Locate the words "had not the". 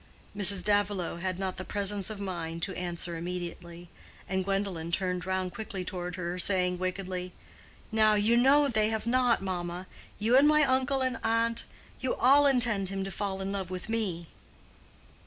1.17-1.63